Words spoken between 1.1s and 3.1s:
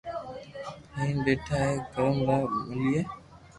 پيئا بي اي ڪوم را ملئي